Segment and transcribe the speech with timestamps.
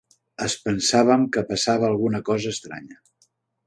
[0.45, 3.03] Es pensaven que passava alguna cosa estranya.